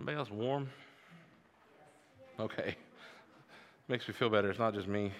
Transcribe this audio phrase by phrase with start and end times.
[0.00, 0.70] Anybody else warm?
[2.38, 2.74] Okay.
[3.88, 4.48] Makes me feel better.
[4.48, 5.12] It's not just me.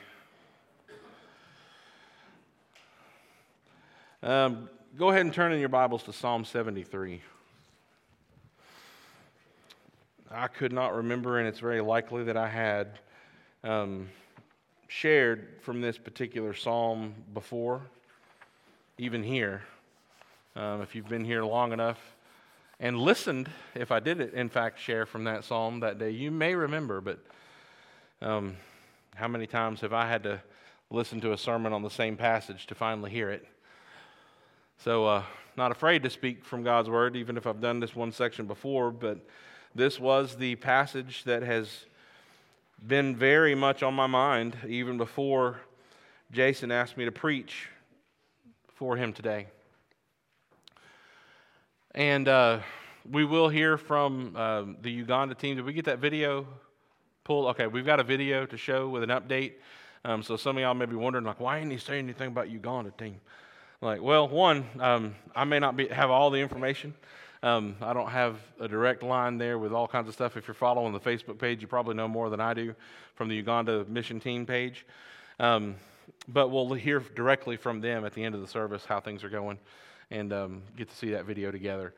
[4.23, 7.21] Um, go ahead and turn in your Bibles to Psalm 73.
[10.31, 13.01] I could not remember, and it's very likely that I had
[13.63, 14.09] um,
[14.89, 17.83] shared from this particular psalm before,
[18.97, 19.61] even here.
[20.57, 21.99] Um, if you've been here long enough
[22.81, 26.55] and listened, if I did, in fact, share from that psalm that day, you may
[26.55, 27.19] remember, but
[28.23, 28.57] um,
[29.15, 30.41] how many times have I had to
[30.91, 33.47] listen to a sermon on the same passage to finally hear it?
[34.79, 35.23] So, uh,
[35.59, 38.91] not afraid to speak from God's word, even if I've done this one section before,
[38.91, 39.19] but
[39.75, 41.85] this was the passage that has
[42.87, 45.61] been very much on my mind even before
[46.33, 47.69] Jason asked me to preach
[48.69, 49.49] for him today.
[51.95, 52.61] And uh,
[53.11, 55.57] we will hear from uh, the Uganda team.
[55.57, 56.47] Did we get that video
[57.25, 57.49] pulled?
[57.49, 59.55] Okay, we've got a video to show with an update.
[60.05, 62.49] Um, so some of y'all may be wondering, like, why didn't he say anything about
[62.49, 63.21] Uganda team?
[63.81, 66.95] Like, well, one, um, I may not be, have all the information.
[67.43, 70.37] Um, I don't have a direct line there with all kinds of stuff.
[70.37, 72.73] If you're following the Facebook page, you probably know more than I do
[73.17, 74.87] from the Uganda Mission Team page.
[75.41, 75.75] Um,
[76.29, 79.31] but we'll hear directly from them at the end of the service how things are
[79.31, 79.59] going
[80.11, 81.95] and um, get to see that video together.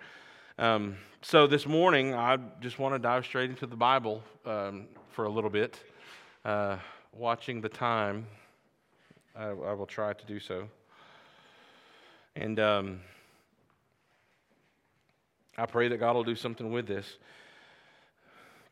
[0.58, 5.24] Um, so this morning, I just want to dive straight into the Bible um, for
[5.24, 5.80] a little bit,
[6.44, 6.76] uh,
[7.12, 8.26] watching the time.
[9.34, 10.68] I, I will try to do so.
[12.36, 13.00] And um,
[15.56, 17.16] I pray that God will do something with this.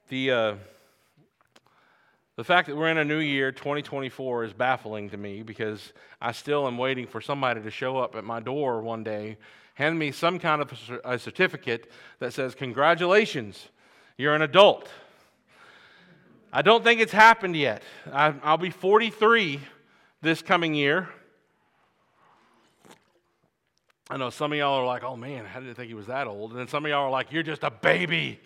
[0.08, 0.54] The, uh,
[2.40, 6.32] the fact that we're in a new year, 2024, is baffling to me because I
[6.32, 9.36] still am waiting for somebody to show up at my door one day,
[9.74, 10.72] hand me some kind of
[11.04, 13.68] a certificate that says, Congratulations,
[14.16, 14.88] you're an adult.
[16.50, 17.82] I don't think it's happened yet.
[18.10, 19.60] I'll be 43
[20.22, 21.10] this coming year.
[24.08, 26.26] I know some of y'all are like, oh man, how didn't think he was that
[26.26, 26.52] old.
[26.52, 28.40] And then some of y'all are like, you're just a baby.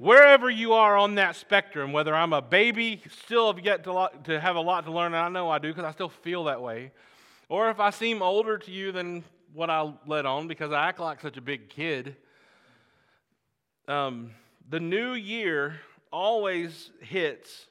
[0.00, 4.40] Wherever you are on that spectrum, whether I'm a baby, still have yet to, to
[4.40, 6.62] have a lot to learn, and I know I do because I still feel that
[6.62, 6.92] way,
[7.50, 9.22] or if I seem older to you than
[9.52, 12.16] what I let on because I act like such a big kid,
[13.88, 14.30] um,
[14.70, 15.80] the new year
[16.10, 17.66] always hits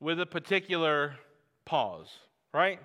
[0.00, 1.12] with a particular
[1.66, 2.08] pause,
[2.54, 2.80] right?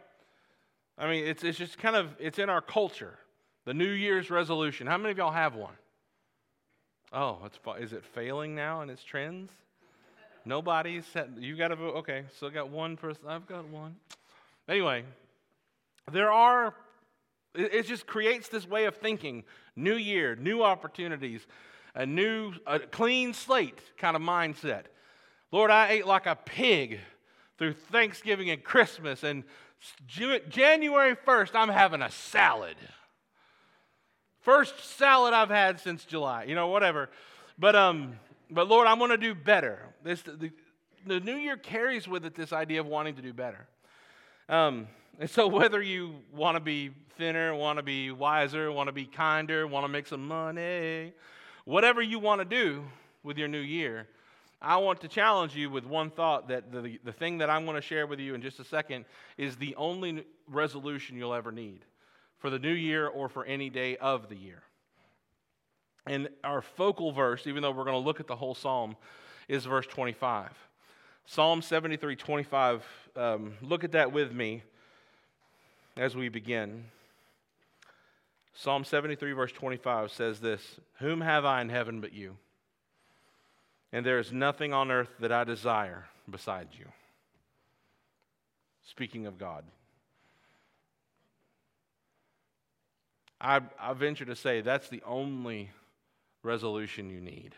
[0.97, 3.17] I mean, it's, it's just kind of, it's in our culture.
[3.63, 4.85] The New Year's resolution.
[4.85, 5.75] How many of y'all have one?
[7.13, 9.51] Oh, it's, is it failing now in its trends?
[10.45, 11.95] Nobody's set, you got to vote.
[11.97, 13.23] Okay, still got one person.
[13.27, 13.95] I've got one.
[14.67, 15.03] Anyway,
[16.11, 16.75] there are,
[17.55, 19.43] it, it just creates this way of thinking.
[19.75, 21.45] New year, new opportunities,
[21.95, 24.83] a new, a clean slate kind of mindset.
[25.51, 26.99] Lord, I ate like a pig
[27.57, 29.43] through Thanksgiving and Christmas, and
[30.07, 32.75] January 1st, I'm having a salad.
[34.45, 37.09] First salad I've had since July, you know, whatever.
[37.57, 38.19] But, um,
[38.51, 39.79] but Lord, I'm going to do better.
[40.03, 40.51] This, the,
[41.07, 43.66] the new year carries with it this idea of wanting to do better.
[44.47, 44.88] Um,
[45.19, 49.05] and so, whether you want to be thinner, want to be wiser, want to be
[49.05, 51.11] kinder, want to make some money,
[51.63, 52.84] whatever you want to do
[53.23, 54.07] with your new year,
[54.61, 57.78] I want to challenge you with one thought that the, the thing that I'm going
[57.78, 59.05] to share with you in just a second
[59.39, 61.79] is the only resolution you'll ever need
[62.38, 64.62] for the new year or for any day of the year.
[66.06, 68.96] And our focal verse, even though we're going to look at the whole psalm,
[69.47, 70.51] is verse 25.
[71.25, 72.85] Psalm 73 25.
[73.16, 74.62] Um, look at that with me
[75.97, 76.85] as we begin.
[78.53, 82.38] Psalm 73, verse 25 says this Whom have I in heaven but you?
[83.96, 86.85] and there is nothing on earth that I desire besides you.
[88.84, 89.64] Speaking of God.
[93.40, 95.72] I, I venture to say that's the only
[96.43, 97.53] resolution you need.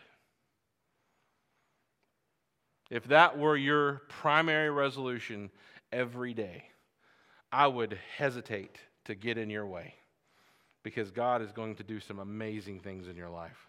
[2.90, 5.50] If that were your primary resolution
[5.92, 6.64] every day,
[7.52, 9.94] I would hesitate to get in your way
[10.82, 13.68] because God is going to do some amazing things in your life.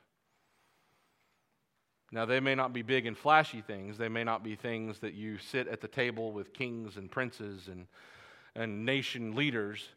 [2.12, 3.98] Now, they may not be big and flashy things.
[3.98, 7.68] They may not be things that you sit at the table with kings and princes
[7.68, 7.86] and,
[8.56, 9.90] and nation leaders,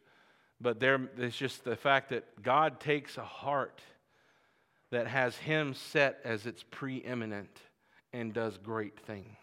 [0.63, 3.81] but it's just the fact that God takes a heart
[4.91, 7.59] that has Him set as its preeminent
[8.13, 9.37] and does great things.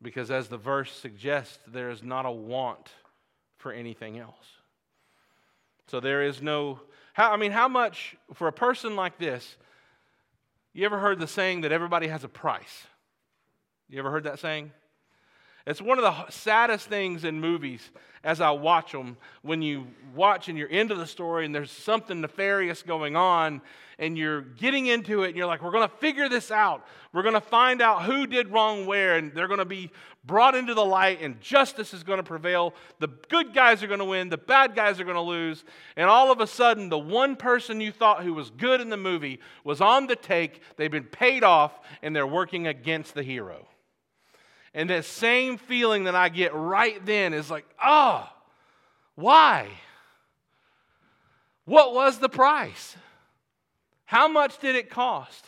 [0.00, 2.90] Because as the verse suggests, there is not a want
[3.58, 4.46] for anything else.
[5.88, 6.80] So there is no,
[7.12, 9.56] how, I mean, how much, for a person like this,
[10.76, 12.86] You ever heard the saying that everybody has a price?
[13.88, 14.72] You ever heard that saying?
[15.66, 17.90] It's one of the saddest things in movies
[18.22, 19.16] as I watch them.
[19.42, 23.60] When you watch and you're into the story and there's something nefarious going on
[23.98, 26.86] and you're getting into it and you're like, we're going to figure this out.
[27.12, 29.90] We're going to find out who did wrong where and they're going to be
[30.24, 32.72] brought into the light and justice is going to prevail.
[33.00, 35.64] The good guys are going to win, the bad guys are going to lose.
[35.96, 38.96] And all of a sudden, the one person you thought who was good in the
[38.96, 43.66] movie was on the take, they've been paid off, and they're working against the hero.
[44.76, 48.28] And that same feeling that I get right then is like, oh,
[49.14, 49.70] why?
[51.64, 52.94] What was the price?
[54.04, 55.46] How much did it cost?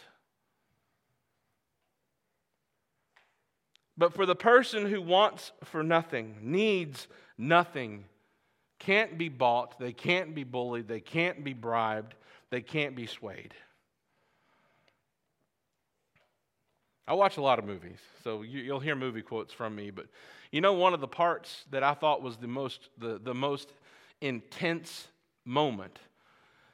[3.99, 8.07] But for the person who wants for nothing, needs nothing,
[8.79, 12.15] can't be bought, they can't be bullied, they can't be bribed,
[12.49, 13.53] they can't be swayed.
[17.09, 19.91] I watch a lot of movies, so you, will hear movie quotes from me.
[19.91, 20.09] But
[20.53, 23.73] you know, one of the parts that I thought was the most, the, the most
[24.21, 25.09] intense
[25.47, 25.99] moment,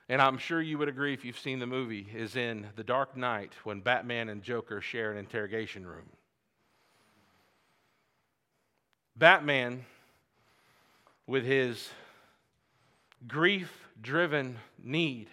[0.08, 3.16] and I'm sure you would agree if you've seen the movie, is in The Dark
[3.16, 6.10] Knight when Batman and Joker share an interrogation room.
[9.14, 9.84] Batman,
[11.28, 11.88] with his
[13.28, 13.70] grief
[14.02, 15.28] driven need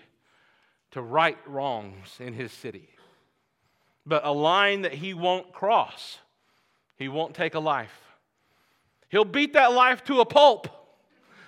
[0.91, 2.89] to right wrongs in his city
[4.05, 6.19] but a line that he won't cross.
[6.97, 7.97] He won't take a life.
[9.09, 10.67] He'll beat that life to a pulp,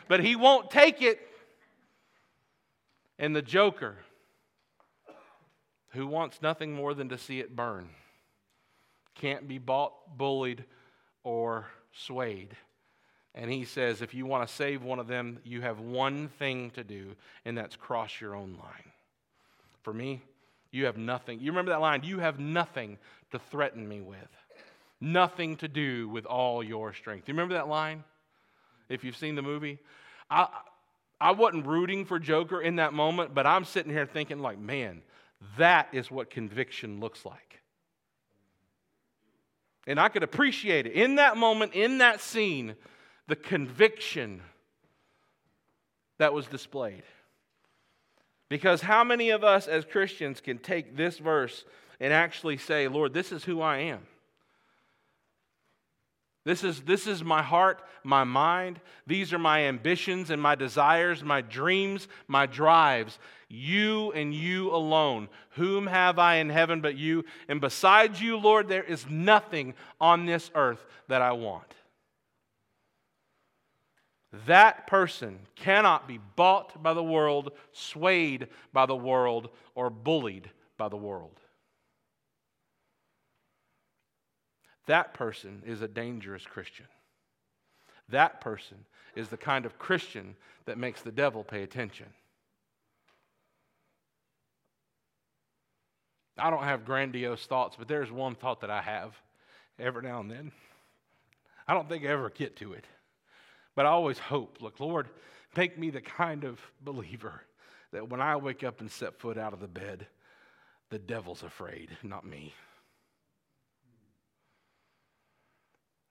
[0.07, 1.19] but he won't take it.
[3.17, 3.97] And the Joker,
[5.89, 7.89] who wants nothing more than to see it burn,
[9.15, 10.65] can't be bought, bullied,
[11.23, 12.55] or swayed.
[13.35, 16.71] And he says, if you want to save one of them, you have one thing
[16.71, 17.15] to do,
[17.45, 18.91] and that's cross your own line.
[19.81, 20.21] For me,
[20.73, 21.39] you have nothing.
[21.39, 22.01] You remember that line?
[22.03, 22.97] You have nothing
[23.31, 24.17] to threaten me with.
[24.99, 27.27] Nothing to do with all your strength.
[27.27, 28.03] You remember that line?
[28.89, 29.77] If you've seen the movie?
[30.31, 30.47] I,
[31.21, 35.03] I wasn't rooting for Joker in that moment, but I'm sitting here thinking, like, man,
[35.57, 37.61] that is what conviction looks like.
[39.85, 40.93] And I could appreciate it.
[40.93, 42.75] In that moment, in that scene,
[43.27, 44.41] the conviction
[46.17, 47.03] that was displayed.
[48.53, 51.65] Because how many of us as Christians can take this verse
[52.00, 54.05] and actually say, Lord, this is who I am?
[56.45, 58.79] This is, this is my heart, my mind.
[59.07, 63.17] These are my ambitions and my desires, my dreams, my drives.
[63.50, 65.29] You and you alone.
[65.53, 67.25] Whom have I in heaven but you?
[67.47, 71.73] And besides you, Lord, there is nothing on this earth that I want.
[74.47, 80.89] That person cannot be bought by the world, swayed by the world, or bullied by
[80.89, 81.39] the world.
[84.88, 86.88] That person is a dangerous Christian.
[88.09, 88.77] That person
[89.15, 92.07] is the kind of Christian that makes the devil pay attention.
[96.38, 99.13] I don't have grandiose thoughts, but there's one thought that I have
[99.77, 100.51] every now and then.
[101.68, 102.86] I don't think I ever get to it.
[103.75, 105.10] But I always hope, look, Lord,
[105.56, 107.42] make me the kind of believer
[107.92, 110.08] that when I wake up and set foot out of the bed,
[110.89, 112.53] the devil's afraid, not me.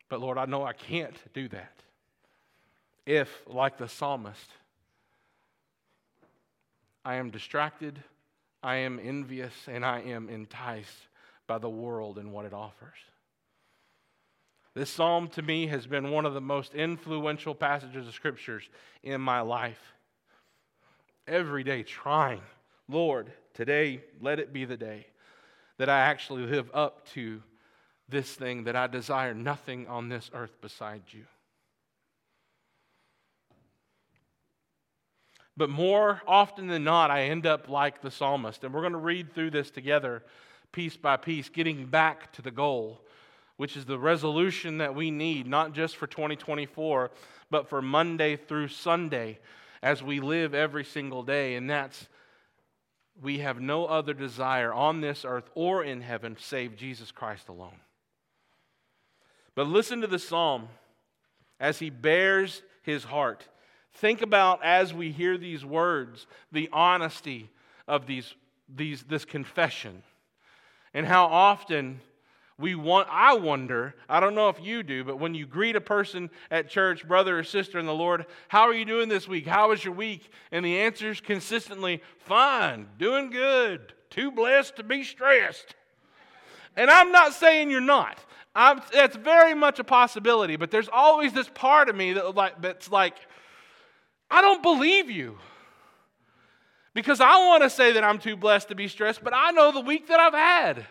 [0.09, 1.83] But Lord, I know I can't do that
[3.07, 4.51] if, like the psalmist,
[7.05, 8.03] I am distracted,
[8.63, 11.09] I am envious, and I am enticed
[11.47, 12.99] by the world and what it offers.
[14.75, 18.69] This psalm to me has been one of the most influential passages of scriptures
[19.03, 19.81] in my life.
[21.27, 22.41] Every day, trying,
[22.89, 25.07] Lord, today, let it be the day
[25.77, 27.43] that I actually live up to
[28.09, 31.25] this thing that I desire nothing on this earth beside you.
[35.55, 38.65] But more often than not, I end up like the psalmist.
[38.65, 40.23] And we're going to read through this together,
[40.73, 43.03] piece by piece, getting back to the goal
[43.63, 47.13] which is the resolution that we need, not just for 2024,
[47.49, 49.39] but for Monday through Sunday
[49.85, 51.55] as we live every single day.
[51.55, 52.09] And that's
[53.23, 57.79] we have no other desire on this earth or in heaven save Jesus Christ alone.
[59.55, 60.67] But listen to the psalm
[61.61, 63.47] as he bears his heart.
[63.93, 67.49] Think about as we hear these words, the honesty
[67.87, 68.35] of these,
[68.69, 70.03] these, this confession,
[70.93, 72.01] and how often
[72.63, 75.81] we want i wonder i don't know if you do but when you greet a
[75.81, 79.47] person at church brother or sister in the lord how are you doing this week
[79.47, 84.85] how was your week and the answer is consistently fine doing good too blessed to
[84.85, 85.75] be stressed.
[86.77, 88.19] And I'm not saying you're not.
[88.55, 92.61] I'm, that's very much a possibility, but there's always this part of me that like,
[92.61, 93.17] that's like,
[94.31, 95.39] I don't believe you.
[96.95, 99.73] Because I want to say that I'm too blessed to be stressed, but I know
[99.73, 100.87] the week that I've had.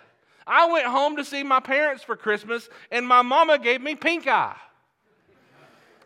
[0.52, 4.28] I went home to see my parents for Christmas, and my mama gave me pink
[4.28, 4.58] eye.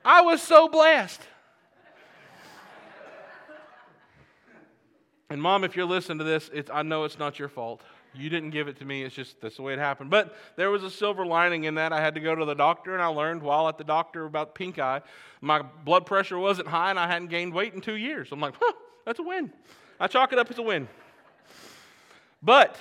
[0.06, 1.20] I was so blessed.
[5.32, 7.82] And mom, if you're listening to this, I know it's not your fault.
[8.14, 9.02] You didn't give it to me.
[9.02, 10.12] It's just that's the way it happened.
[10.12, 11.92] But there was a silver lining in that.
[11.92, 14.54] I had to go to the doctor, and I learned while at the doctor about
[14.54, 15.02] pink eye,
[15.42, 18.30] my blood pressure wasn't high, and I hadn't gained weight in two years.
[18.32, 18.74] I'm like, huh,
[19.06, 19.52] that's a win.
[20.00, 20.88] I chalk it up as a win.
[22.44, 22.78] But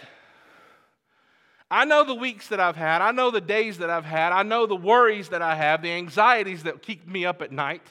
[1.70, 3.02] I know the weeks that I've had.
[3.02, 4.32] I know the days that I've had.
[4.32, 7.82] I know the worries that I have, the anxieties that keep me up at night.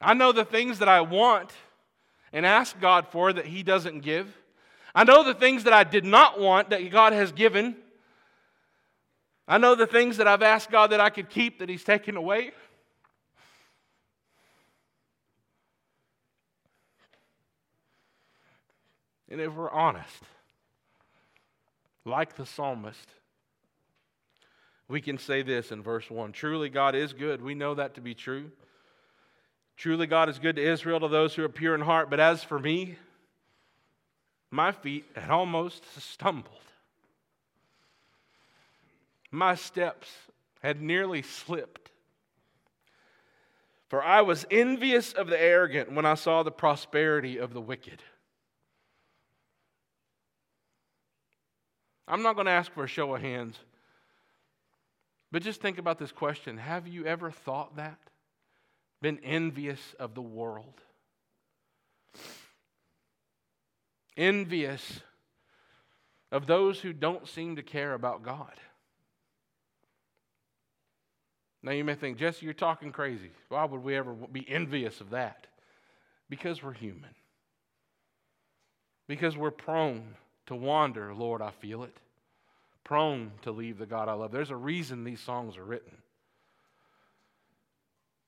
[0.00, 1.52] I know the things that I want
[2.32, 4.34] and ask God for that He doesn't give.
[4.94, 7.76] I know the things that I did not want that God has given.
[9.46, 12.16] I know the things that I've asked God that I could keep that He's taken
[12.16, 12.52] away.
[19.30, 20.22] And if we're honest,
[22.08, 23.08] like the psalmist,
[24.88, 27.42] we can say this in verse 1 Truly, God is good.
[27.42, 28.50] We know that to be true.
[29.76, 32.10] Truly, God is good to Israel, to those who are pure in heart.
[32.10, 32.96] But as for me,
[34.50, 36.54] my feet had almost stumbled.
[39.30, 40.08] My steps
[40.62, 41.90] had nearly slipped.
[43.88, 48.02] For I was envious of the arrogant when I saw the prosperity of the wicked.
[52.08, 53.58] I'm not going to ask for a show of hands,
[55.30, 57.98] but just think about this question Have you ever thought that?
[59.00, 60.80] Been envious of the world?
[64.16, 65.00] Envious
[66.32, 68.54] of those who don't seem to care about God?
[71.62, 73.30] Now you may think, Jessie, you're talking crazy.
[73.48, 75.46] Why would we ever be envious of that?
[76.28, 77.14] Because we're human.
[79.06, 80.14] Because we're prone
[80.48, 81.96] to wander, Lord, I feel it.
[82.82, 84.32] Prone to leave the God I love.
[84.32, 85.92] There's a reason these songs are written.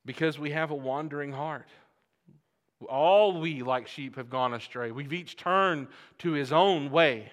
[0.05, 1.69] Because we have a wandering heart.
[2.89, 4.91] All we, like sheep, have gone astray.
[4.91, 7.33] We've each turned to his own way.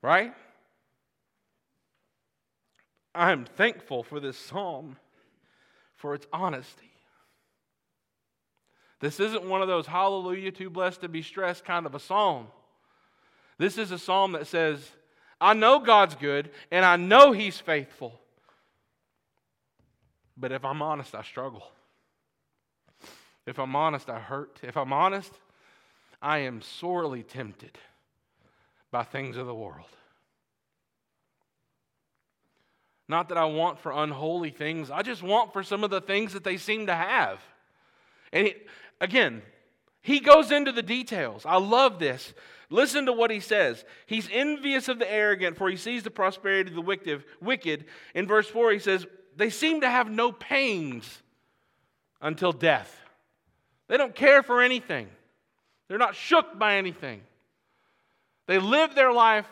[0.00, 0.34] Right?
[3.14, 4.96] I'm thankful for this psalm
[5.96, 6.92] for its honesty.
[9.00, 12.46] This isn't one of those hallelujah, too blessed to be stressed kind of a psalm.
[13.64, 14.90] This is a psalm that says,
[15.40, 18.20] I know God's good and I know He's faithful.
[20.36, 21.62] But if I'm honest, I struggle.
[23.46, 24.60] If I'm honest, I hurt.
[24.62, 25.32] If I'm honest,
[26.20, 27.78] I am sorely tempted
[28.90, 29.88] by things of the world.
[33.08, 36.34] Not that I want for unholy things, I just want for some of the things
[36.34, 37.40] that they seem to have.
[38.30, 38.66] And it,
[39.00, 39.40] again,
[40.04, 41.46] he goes into the details.
[41.46, 42.34] I love this.
[42.68, 43.86] Listen to what he says.
[44.04, 47.86] He's envious of the arrogant, for he sees the prosperity of the wicked.
[48.14, 51.22] In verse 4, he says, They seem to have no pains
[52.20, 52.94] until death.
[53.88, 55.08] They don't care for anything,
[55.88, 57.22] they're not shook by anything.
[58.46, 59.46] They live their life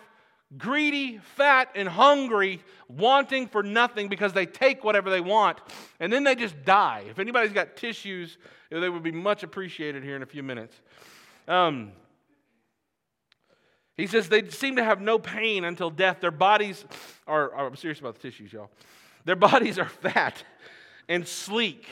[0.59, 5.59] greedy, fat, and hungry, wanting for nothing because they take whatever they want,
[6.01, 7.05] and then they just die.
[7.09, 8.39] If anybody's got tissues,
[8.71, 10.77] they would be much appreciated here in a few minutes.
[11.49, 11.93] Um,
[13.97, 16.21] he says they seem to have no pain until death.
[16.21, 16.85] Their bodies
[17.27, 18.71] are, are I'm serious about the tissues, y'all.
[19.25, 20.43] Their bodies are fat
[21.09, 21.87] and sleek.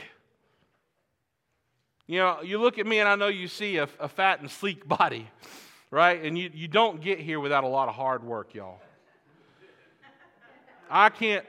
[2.07, 4.51] You know, you look at me and I know you see a, a fat and
[4.51, 5.29] sleek body
[5.91, 6.23] right?
[6.23, 8.81] And you, you don't get here without a lot of hard work, y'all.
[10.89, 11.45] I can't,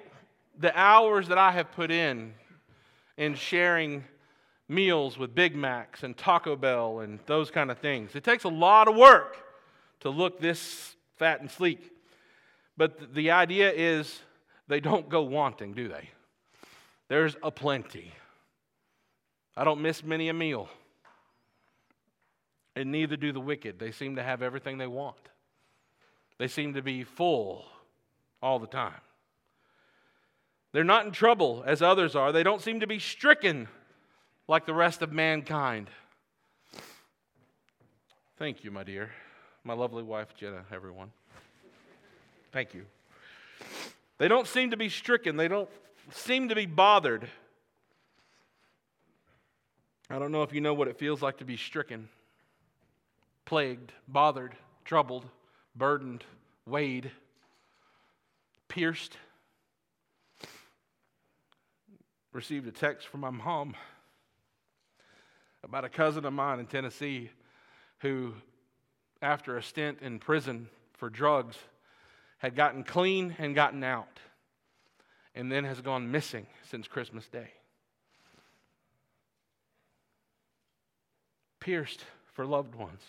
[0.60, 2.34] the hours that I have put in
[3.18, 4.04] in sharing
[4.68, 8.50] meals with Big Macs and Taco Bell and those kind of things, it takes a
[8.50, 9.38] lot of work
[10.02, 11.92] to look this fat and sleek.
[12.78, 14.22] But the idea is
[14.68, 16.10] they don't go wanting, do they?
[17.08, 18.14] There's a plenty.
[19.58, 20.70] I don't miss many a meal
[22.76, 23.80] and neither do the wicked.
[23.80, 25.30] They seem to have everything they want,
[26.38, 27.66] they seem to be full
[28.42, 28.94] all the time.
[30.74, 33.68] They're not in trouble as others are, they don't seem to be stricken
[34.48, 35.90] like the rest of mankind.
[38.38, 39.12] Thank you, my dear.
[39.64, 41.12] My lovely wife, Jenna, everyone.
[42.52, 42.86] Thank you.
[44.18, 45.70] They don't seem to be stricken, they don't
[46.12, 47.28] seem to be bothered.
[50.10, 52.10] I don't know if you know what it feels like to be stricken
[53.46, 54.56] plagued, bothered,
[54.86, 55.26] troubled,
[55.76, 56.24] burdened,
[56.66, 57.12] weighed,
[58.68, 59.18] pierced.
[62.34, 63.76] Received a text from my mom
[65.64, 67.30] about a cousin of mine in Tennessee
[68.00, 68.34] who,
[69.22, 71.58] after a stint in prison for drugs,
[72.38, 74.20] had gotten clean and gotten out,
[75.36, 77.50] and then has gone missing since Christmas Day.
[81.60, 83.02] Pierced for loved ones,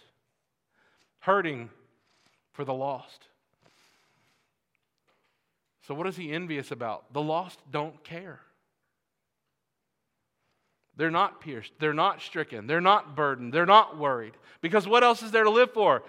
[1.23, 1.71] hurting
[2.53, 3.27] for the lost.
[5.87, 7.13] So, what is he envious about?
[7.13, 8.41] The lost don't care.
[10.97, 11.73] They're not pierced.
[11.81, 12.67] They're not stricken.
[12.67, 13.53] They're not burdened.
[13.53, 14.35] They're not worried.
[14.61, 16.03] Because what else is there to live for?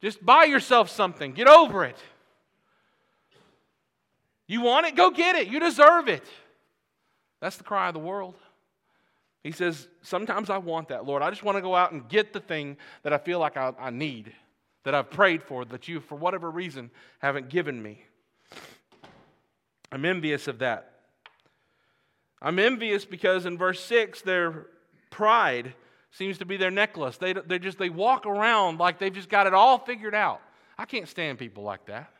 [0.00, 1.32] Just buy yourself something.
[1.32, 1.98] Get over it.
[4.46, 4.96] You want it?
[4.96, 5.48] Go get it.
[5.48, 6.24] You deserve it.
[7.40, 8.34] That's the cry of the world.
[9.42, 11.22] He says, Sometimes I want that, Lord.
[11.22, 13.72] I just want to go out and get the thing that I feel like I,
[13.78, 14.32] I need,
[14.84, 18.04] that I've prayed for, that you, for whatever reason, haven't given me.
[19.90, 20.92] I'm envious of that.
[22.40, 24.66] I'm envious because in verse 6, their
[25.10, 25.74] pride
[26.10, 27.16] seems to be their necklace.
[27.16, 30.40] They, they just they walk around like they've just got it all figured out.
[30.76, 32.10] I can't stand people like that.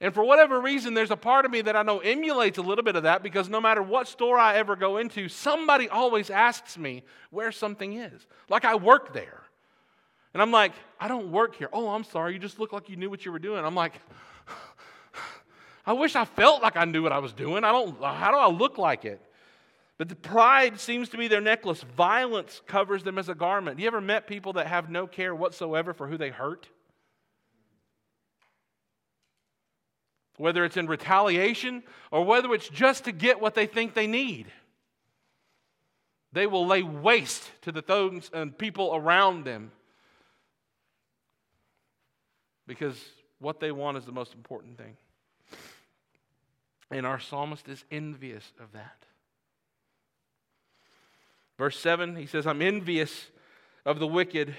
[0.00, 2.82] And for whatever reason, there's a part of me that I know emulates a little
[2.82, 6.76] bit of that because no matter what store I ever go into, somebody always asks
[6.76, 8.26] me where something is.
[8.48, 9.41] Like I work there.
[10.32, 11.68] And I'm like, I don't work here.
[11.72, 12.32] Oh, I'm sorry.
[12.32, 13.64] You just look like you knew what you were doing.
[13.64, 13.94] I'm like,
[15.86, 17.64] I wish I felt like I knew what I was doing.
[17.64, 19.20] I don't, how do I look like it?
[19.98, 21.82] But the pride seems to be their necklace.
[21.96, 23.78] Violence covers them as a garment.
[23.78, 26.66] You ever met people that have no care whatsoever for who they hurt?
[30.38, 34.46] Whether it's in retaliation or whether it's just to get what they think they need.
[36.32, 39.72] They will lay waste to the things and people around them
[42.66, 42.98] because
[43.38, 44.96] what they want is the most important thing.
[46.90, 48.96] And our psalmist is envious of that.
[51.58, 53.28] Verse 7, he says, I'm envious
[53.84, 54.54] of the wicked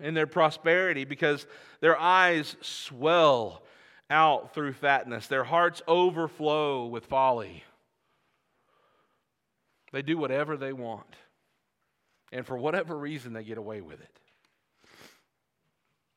[0.00, 1.46] in their prosperity because
[1.80, 3.62] their eyes swell
[4.10, 7.64] out through fatness, their hearts overflow with folly.
[9.92, 11.16] They do whatever they want,
[12.32, 14.20] and for whatever reason, they get away with it.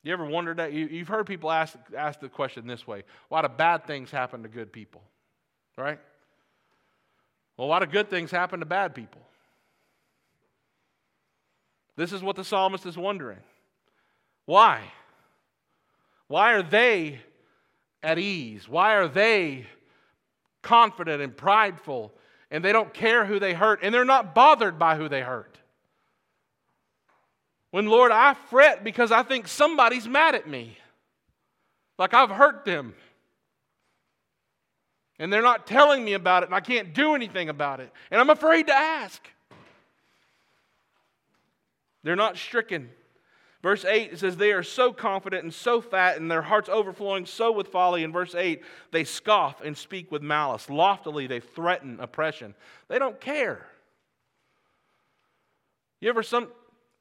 [0.06, 0.72] You ever wondered that?
[0.72, 4.44] You, have heard people ask, ask the question this way why do bad things happen
[4.44, 5.02] to good people?
[5.78, 6.00] Right?
[7.58, 9.22] Well, a lot of good things happen to bad people.
[11.96, 13.40] This is what the psalmist is wondering.
[14.46, 14.82] Why?
[16.28, 17.20] Why are they
[18.04, 18.70] at ease?
[18.70, 19.66] Why are they
[20.62, 22.14] confident and prideful
[22.52, 25.58] and they don't care who they hurt and they're not bothered by who they hurt?
[27.76, 30.78] When, Lord, I fret because I think somebody's mad at me,
[32.00, 32.96] like I've hurt them
[35.20, 38.22] and they're not telling me about it, and I can't do anything about it, and
[38.22, 39.22] I'm afraid to ask.
[42.02, 42.92] They're not stricken.
[43.62, 47.26] Verse 8 it says, They are so confident and so fat, and their hearts overflowing
[47.26, 48.04] so with folly.
[48.04, 50.70] In verse 8, they scoff and speak with malice.
[50.70, 52.56] Loftily, they threaten oppression.
[52.88, 53.68] They don't care.
[56.00, 56.48] You ever some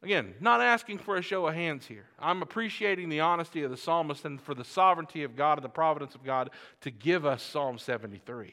[0.04, 2.04] Again, not asking for a show of hands here.
[2.18, 5.70] I'm appreciating the honesty of the psalmist and for the sovereignty of God and the
[5.70, 6.50] providence of God
[6.82, 8.52] to give us Psalm 73.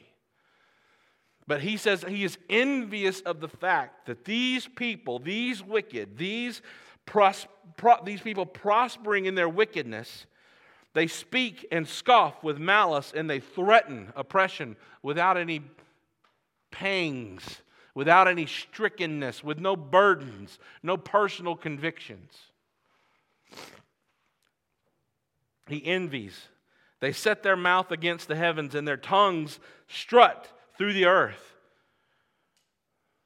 [1.46, 6.62] But he says he is envious of the fact that these people, these wicked, these,
[7.04, 10.24] pros, pro, these people prospering in their wickedness,
[10.94, 15.60] they speak and scoff with malice and they threaten oppression without any
[16.70, 17.61] pangs
[17.94, 22.32] without any strickenness, with no burdens, no personal convictions.
[25.66, 26.48] He envies.
[27.00, 31.54] They set their mouth against the heavens and their tongues strut through the earth.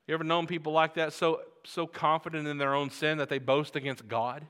[0.07, 3.38] You ever known people like that, so, so confident in their own sin that they
[3.38, 4.46] boast against God?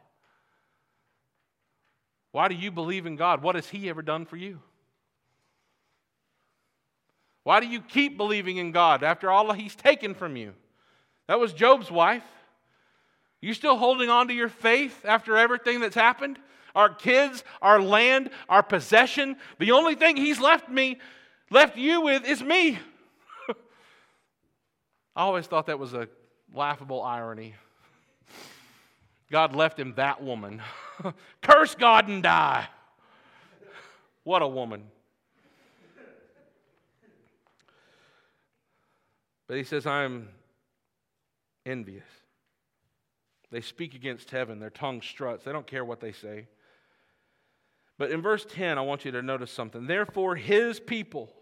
[2.32, 3.42] Why do you believe in God?
[3.42, 4.60] What has He ever done for you?
[7.46, 10.52] Why do you keep believing in God after all He's taken from you?
[11.28, 12.24] That was Job's wife.
[13.40, 16.40] You still holding on to your faith after everything that's happened?
[16.74, 19.36] Our kids, our land, our possession.
[19.60, 20.98] The only thing He's left me,
[21.48, 22.80] left you with is me.
[25.14, 26.08] I always thought that was a
[26.52, 27.54] laughable irony.
[29.30, 30.62] God left him that woman.
[31.42, 32.66] Curse God and die.
[34.24, 34.82] What a woman.
[39.46, 40.28] But he says, I'm
[41.64, 42.06] envious.
[43.50, 44.58] They speak against heaven.
[44.58, 45.44] Their tongue struts.
[45.44, 46.46] They don't care what they say.
[47.98, 49.86] But in verse 10, I want you to notice something.
[49.86, 51.32] Therefore, his people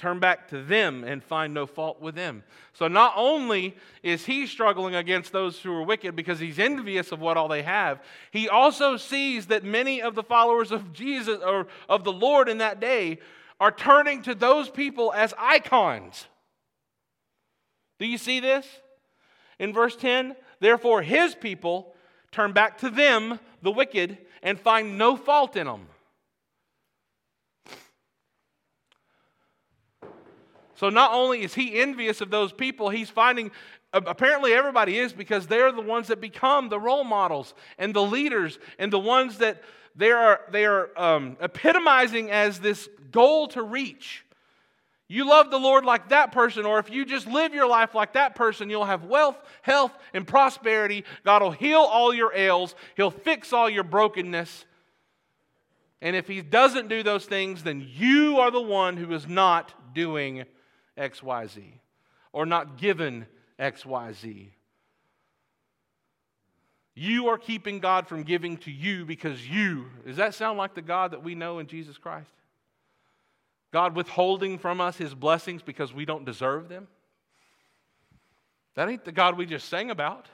[0.00, 2.42] turn back to them and find no fault with them.
[2.72, 7.20] So not only is he struggling against those who are wicked because he's envious of
[7.20, 11.66] what all they have, he also sees that many of the followers of Jesus or
[11.86, 13.18] of the Lord in that day
[13.60, 16.26] are turning to those people as icons.
[18.00, 18.66] Do you see this?
[19.58, 21.94] In verse 10, therefore his people
[22.32, 25.86] turn back to them, the wicked, and find no fault in them.
[30.74, 33.50] So not only is he envious of those people, he's finding
[33.92, 38.58] apparently everybody is because they're the ones that become the role models and the leaders
[38.78, 39.62] and the ones that
[39.94, 44.24] they are, they are um, epitomizing as this goal to reach.
[45.12, 48.12] You love the Lord like that person, or if you just live your life like
[48.12, 51.04] that person, you'll have wealth, health, and prosperity.
[51.24, 54.66] God will heal all your ails, He'll fix all your brokenness.
[56.00, 59.74] And if He doesn't do those things, then you are the one who is not
[59.96, 60.44] doing
[60.96, 61.64] XYZ
[62.32, 63.26] or not given
[63.58, 64.50] XYZ.
[66.94, 70.82] You are keeping God from giving to you because you, does that sound like the
[70.82, 72.30] God that we know in Jesus Christ?
[73.72, 76.88] God withholding from us his blessings because we don't deserve them?
[78.74, 80.26] That ain't the God we just sang about.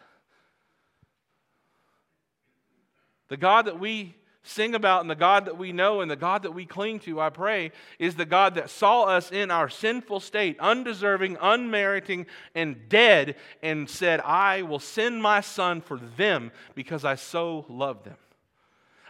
[3.29, 4.15] The God that we
[4.47, 7.21] sing about and the God that we know and the God that we cling to,
[7.21, 12.89] I pray, is the God that saw us in our sinful state, undeserving, unmeriting, and
[12.89, 18.17] dead, and said, I will send my son for them because I so love them.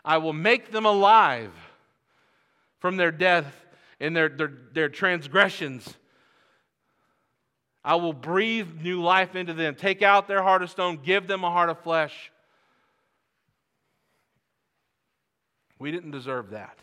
[0.05, 1.53] I will make them alive
[2.79, 3.66] from their death
[4.01, 5.97] and their, their, their transgressions.
[7.85, 11.45] I will breathe new life into them, take out their heart of stone, give them
[11.45, 12.33] a heart of flesh.
[15.79, 16.79] We didn't deserve that.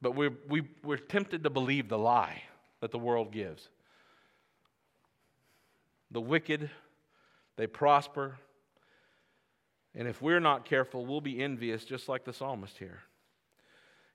[0.00, 2.42] But we're, we, we're tempted to believe the lie
[2.80, 3.68] that the world gives.
[6.10, 6.70] The wicked,
[7.56, 8.36] they prosper.
[9.94, 13.02] And if we're not careful, we'll be envious, just like the psalmist here.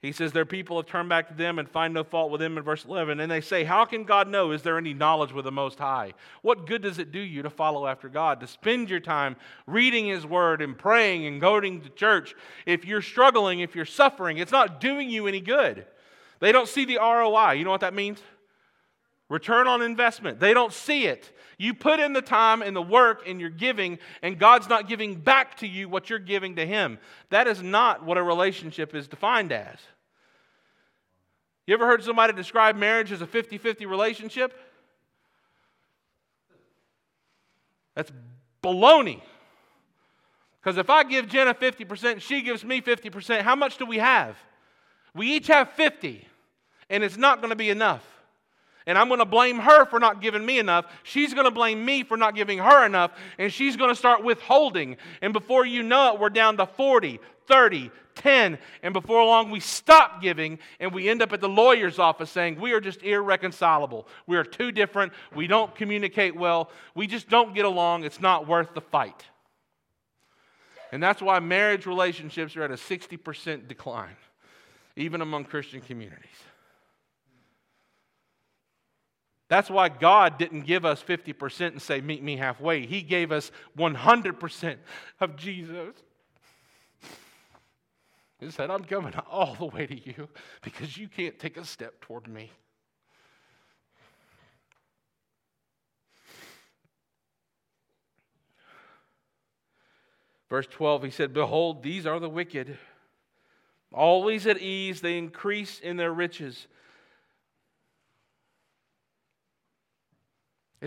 [0.02, 2.58] He says, Their people have turned back to them and find no fault with them
[2.58, 3.20] in verse 11.
[3.20, 4.52] And they say, How can God know?
[4.52, 6.14] Is there any knowledge with the Most High?
[6.44, 10.08] What good does it do you to follow after God, to spend your time reading
[10.08, 12.36] His Word and praying and going to church?
[12.66, 15.86] If you're struggling, if you're suffering, it's not doing you any good.
[16.40, 17.54] They don't see the ROI.
[17.54, 18.22] You know what that means?
[19.30, 20.40] Return on investment.
[20.40, 21.36] They don't see it.
[21.58, 25.16] You put in the time and the work and you're giving, and God's not giving
[25.16, 27.00] back to you what you're giving to Him.
[27.30, 29.78] That is not what a relationship is defined as.
[31.66, 34.54] You ever heard somebody describe marriage as a 50 50 relationship?
[37.96, 38.12] That's
[38.62, 39.22] baloney.
[40.62, 44.38] Because if I give Jenna 50%, she gives me 50%, how much do we have?
[45.16, 46.28] We each have 50,
[46.90, 48.17] and it's not going to be enough
[48.88, 50.86] and I'm going to blame her for not giving me enough.
[51.04, 54.24] She's going to blame me for not giving her enough, and she's going to start
[54.24, 54.98] withholding.
[55.22, 59.60] And before you know it, we're down to 40, 30, 10, and before long we
[59.60, 64.08] stop giving and we end up at the lawyer's office saying we are just irreconcilable.
[64.26, 65.14] We are too different.
[65.36, 66.72] We don't communicate well.
[66.96, 68.06] We just don't get along.
[68.06, 69.24] It's not worth the fight.
[70.92, 74.16] And that's why marriage relationships are at a 60% decline,
[74.96, 76.47] even among Christian communities.
[79.50, 82.86] That's why God didn't give us 50% and say, Meet me halfway.
[82.86, 84.78] He gave us 100%
[85.22, 85.96] of Jesus.
[88.40, 90.30] He said, I'm coming all the way to you
[90.62, 92.52] because you can't take a step toward me.
[100.50, 102.78] Verse 12, he said, Behold, these are the wicked.
[103.94, 106.68] Always at ease, they increase in their riches.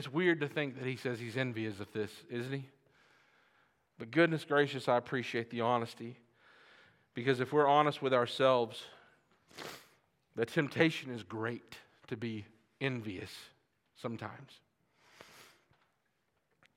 [0.00, 2.64] It's weird to think that he says he's envious of this, isn't he?
[3.98, 6.16] But goodness gracious, I appreciate the honesty.
[7.12, 8.82] Because if we're honest with ourselves,
[10.36, 12.46] the temptation is great to be
[12.80, 13.30] envious
[13.94, 14.60] sometimes.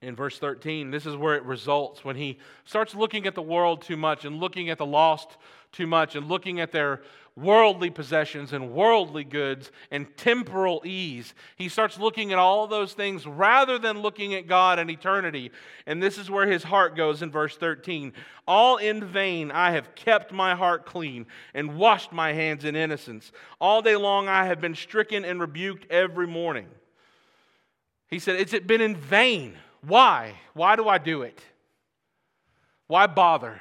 [0.04, 3.82] In verse 13, this is where it results when he starts looking at the world
[3.82, 5.38] too much and looking at the lost
[5.72, 7.02] too much and looking at their
[7.36, 11.34] worldly possessions and worldly goods and temporal ease.
[11.56, 15.52] He starts looking at all those things rather than looking at God and eternity.
[15.88, 18.12] And this is where his heart goes in verse 13.
[18.46, 23.32] All in vain I have kept my heart clean and washed my hands in innocence.
[23.60, 26.68] All day long I have been stricken and rebuked every morning.
[28.10, 29.56] He said, It's been in vain.
[29.86, 30.36] Why?
[30.54, 31.40] Why do I do it?
[32.88, 33.60] Why bother?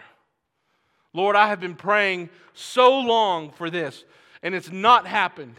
[1.13, 4.05] Lord, I have been praying so long for this,
[4.43, 5.57] and it's not happened.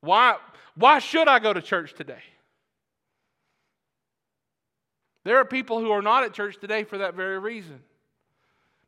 [0.00, 0.36] Why,
[0.74, 2.22] why should I go to church today?
[5.24, 7.80] There are people who are not at church today for that very reason.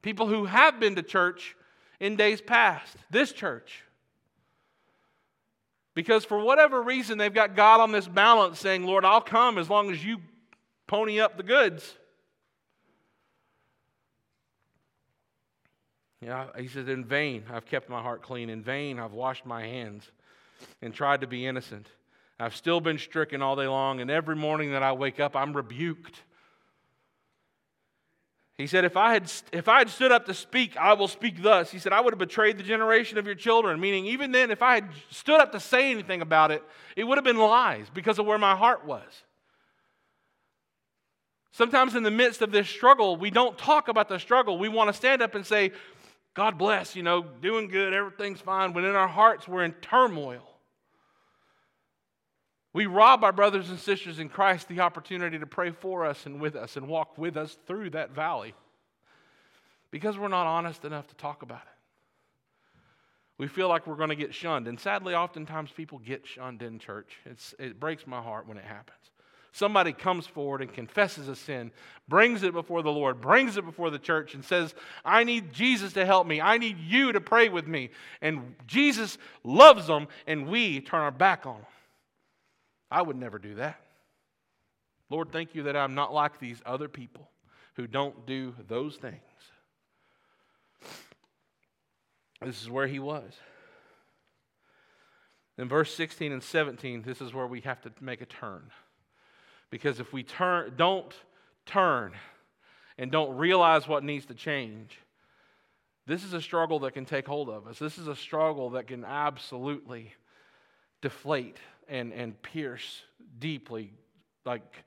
[0.03, 1.57] People who have been to church
[1.99, 3.83] in days past, this church.
[5.95, 9.71] Because for whatever reason, they've got God on this balance saying, Lord, I'll come as
[9.71, 10.19] long as you
[10.87, 11.95] pony up the goods.
[16.21, 18.51] Yeah, he says, In vain I've kept my heart clean.
[18.51, 20.11] In vain I've washed my hands
[20.83, 21.89] and tried to be innocent.
[22.39, 25.57] I've still been stricken all day long, and every morning that I wake up, I'm
[25.57, 26.23] rebuked.
[28.59, 31.43] He said, if I, had, if I had stood up to speak, I will speak
[31.43, 31.71] thus.
[31.71, 33.79] He said, I would have betrayed the generation of your children.
[33.81, 36.63] Meaning, even then, if I had stood up to say anything about it,
[36.95, 39.03] it would have been lies because of where my heart was.
[41.57, 44.59] Sometimes in the midst of this struggle, we don't talk about the struggle.
[44.59, 45.73] We want to stand up and say,
[46.35, 48.75] God bless, you know, doing good, everything's fine.
[48.75, 50.47] When in our hearts, we're in turmoil.
[52.75, 56.43] We rob our brothers and sisters in Christ the opportunity to pray for us and
[56.43, 58.53] with us and walk with us through that valley
[59.91, 62.79] because we're not honest enough to talk about it.
[63.39, 64.69] We feel like we're going to get shunned.
[64.69, 67.17] And sadly, oftentimes people get shunned in church.
[67.25, 68.99] It's, it breaks my heart when it happens.
[69.57, 71.71] Somebody comes forward and confesses a sin,
[72.09, 75.95] brings it before the Lord, brings it before the church, and says, I need Jesus
[75.95, 76.43] to help me.
[76.43, 77.89] I need you to pray with me.
[78.21, 81.65] And Jesus loves them, and we turn our back on them.
[82.91, 83.81] I would never do that.
[85.09, 87.31] Lord, thank you that I'm not like these other people
[87.77, 89.17] who don't do those things.
[92.43, 93.33] This is where he was.
[95.57, 98.71] In verse 16 and 17, this is where we have to make a turn.
[99.71, 101.13] Because if we turn, don't
[101.65, 102.13] turn
[102.99, 104.99] and don't realize what needs to change,
[106.07, 107.79] this is a struggle that can take hold of us.
[107.79, 110.15] This is a struggle that can absolutely
[111.03, 111.57] deflate
[111.89, 113.03] and, and pierce
[113.39, 113.93] deeply,
[114.45, 114.85] like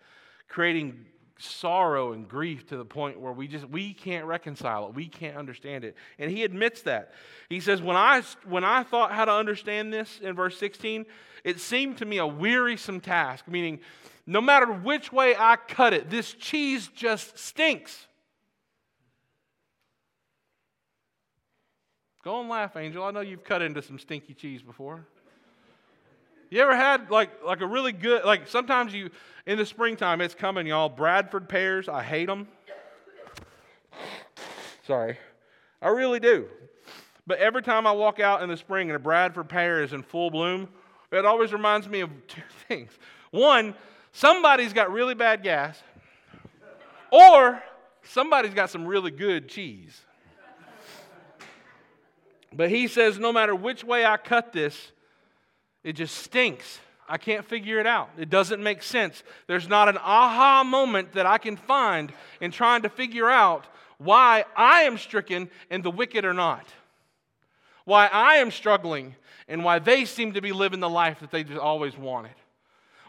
[0.48, 1.06] creating
[1.40, 5.38] sorrow and grief to the point where we just we can't reconcile it we can't
[5.38, 7.14] understand it and he admits that
[7.50, 11.06] he says when i when i thought how to understand this in verse 16
[11.44, 13.80] it seemed to me a wearisome task meaning
[14.30, 18.06] no matter which way I cut it, this cheese just stinks.
[22.24, 23.04] Go and laugh, Angel.
[23.04, 25.08] I know you've cut into some stinky cheese before.
[26.50, 29.12] You ever had like like a really good like sometimes you
[29.46, 32.48] in the springtime it's coming y'all Bradford pears I hate them.
[34.86, 35.18] Sorry,
[35.82, 36.48] I really do.
[37.28, 40.02] But every time I walk out in the spring and a Bradford pear is in
[40.02, 40.68] full bloom,
[41.12, 42.92] it always reminds me of two things.
[43.30, 43.76] One,
[44.12, 45.80] somebody's got really bad gas,
[47.12, 47.62] or
[48.02, 50.02] somebody's got some really good cheese.
[52.52, 54.92] But he says, no matter which way I cut this,
[55.90, 56.80] it just stinks.
[57.08, 58.12] I can't figure it out.
[58.16, 59.24] It doesn't make sense.
[59.48, 63.66] There's not an aha moment that I can find in trying to figure out
[63.98, 66.68] why I am stricken and the wicked are not.
[67.86, 69.16] Why I am struggling
[69.48, 72.36] and why they seem to be living the life that they just always wanted.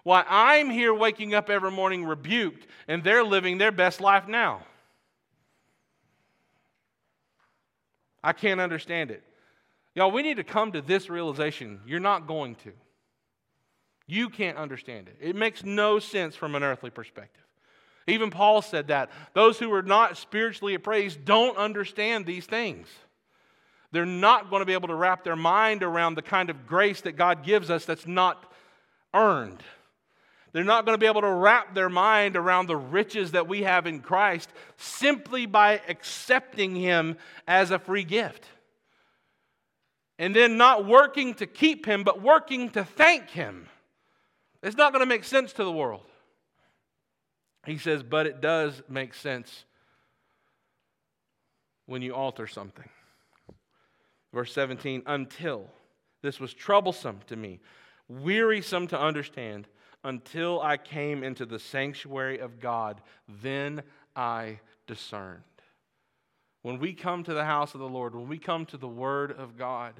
[0.03, 4.63] Why I'm here waking up every morning rebuked and they're living their best life now.
[8.25, 9.23] I can't understand it.
[10.01, 11.79] Y'all, we need to come to this realization.
[11.87, 12.73] You're not going to.
[14.07, 15.19] You can't understand it.
[15.21, 17.45] It makes no sense from an earthly perspective.
[18.07, 19.11] Even Paul said that.
[19.35, 22.89] Those who are not spiritually appraised don't understand these things.
[23.93, 27.03] They're not going to be able to wrap their mind around the kind of grace
[27.03, 28.51] that God gives us that's not
[29.13, 29.63] earned.
[30.53, 33.65] They're not going to be able to wrap their mind around the riches that we
[33.65, 38.47] have in Christ simply by accepting Him as a free gift.
[40.21, 43.67] And then not working to keep Him, but working to thank Him.
[44.63, 46.05] It's not going to make sense to the world.
[47.65, 49.65] He says, but it does make sense
[51.87, 52.89] when you alter something.
[54.35, 55.67] Verse 17, until
[56.21, 57.59] this was troublesome to me,
[58.07, 59.69] wearisome to understand
[60.05, 63.01] until I came into the sanctuary of God.
[63.27, 63.83] Then
[64.15, 65.43] I discerned.
[66.61, 69.33] When we come to the house of the Lord, when we come to the Word
[69.33, 69.95] of God,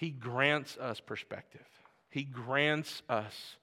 [0.00, 1.66] He grants us perspective.
[2.08, 3.56] He grants us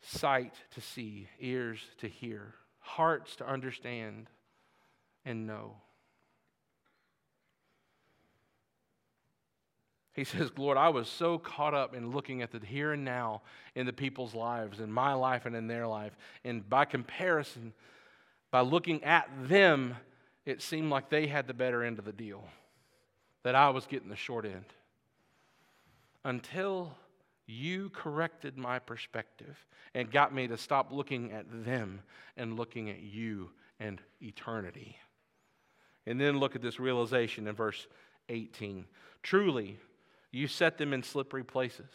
[0.00, 4.26] sight to see, ears to hear, hearts to understand
[5.24, 5.76] and know.
[10.14, 13.42] He says, Lord, I was so caught up in looking at the here and now
[13.76, 16.16] in the people's lives, in my life and in their life.
[16.42, 17.72] And by comparison,
[18.50, 19.94] by looking at them,
[20.44, 22.42] it seemed like they had the better end of the deal,
[23.44, 24.64] that I was getting the short end.
[26.24, 26.96] Until
[27.46, 32.00] you corrected my perspective and got me to stop looking at them
[32.36, 34.96] and looking at you and eternity.
[36.06, 37.86] And then look at this realization in verse
[38.28, 38.86] 18.
[39.22, 39.78] Truly,
[40.30, 41.90] you set them in slippery places.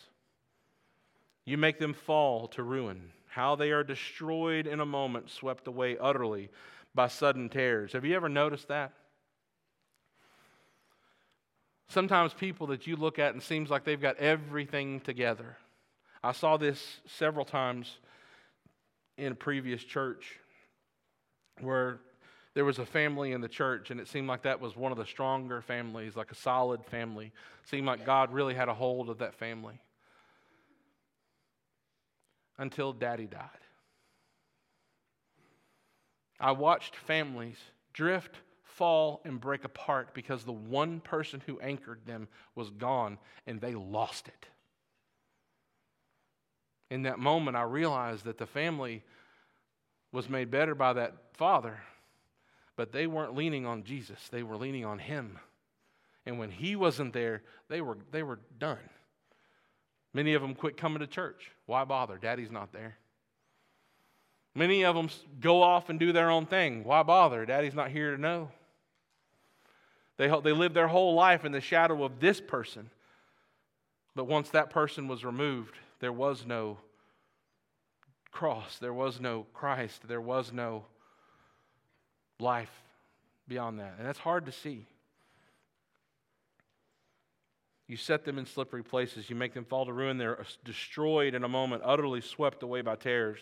[1.45, 3.11] You make them fall to ruin.
[3.27, 6.49] How they are destroyed in a moment, swept away utterly
[6.95, 7.93] by sudden tears.
[7.93, 8.93] Have you ever noticed that?
[11.89, 15.57] Sometimes people that you look at and seems like they've got everything together.
[16.23, 17.97] I saw this several times
[19.17, 20.39] in a previous church
[21.61, 21.99] where
[22.53, 24.97] there was a family in the church, and it seemed like that was one of
[24.97, 27.27] the stronger families, like a solid family.
[27.63, 29.79] It seemed like God really had a hold of that family
[32.57, 33.49] until daddy died.
[36.39, 37.57] I watched families
[37.93, 38.35] drift,
[38.79, 43.75] fall, and break apart because the one person who anchored them was gone and they
[43.75, 44.47] lost it.
[46.89, 49.03] In that moment, I realized that the family
[50.11, 51.77] was made better by that father
[52.79, 55.37] but they weren't leaning on Jesus, they were leaning on him.
[56.25, 58.77] And when he wasn't there, they were, they were done.
[60.13, 61.51] Many of them quit coming to church.
[61.65, 62.17] Why bother?
[62.17, 62.95] Daddy's not there.
[64.55, 65.09] Many of them
[65.41, 66.85] go off and do their own thing.
[66.85, 67.45] Why bother?
[67.45, 68.49] Daddy's not here to know.
[70.19, 72.89] They, they live their whole life in the shadow of this person.
[74.15, 76.77] But once that person was removed, there was no
[78.29, 80.83] cross, there was no Christ, there was no
[82.37, 82.69] life
[83.47, 83.95] beyond that.
[83.97, 84.85] And that's hard to see.
[87.87, 89.29] You set them in slippery places.
[89.29, 90.17] You make them fall to ruin.
[90.17, 93.39] They're destroyed in a moment, utterly swept away by terrors.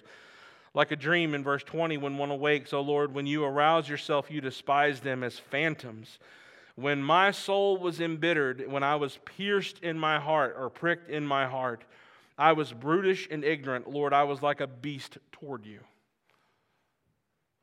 [0.75, 4.29] Like a dream in verse 20, when one awakes, O Lord, when you arouse yourself,
[4.29, 6.19] you despise them as phantoms.
[6.77, 11.25] When my soul was embittered, when I was pierced in my heart or pricked in
[11.25, 11.83] my heart,
[12.37, 13.89] I was brutish and ignorant.
[13.89, 15.79] Lord, I was like a beast toward you.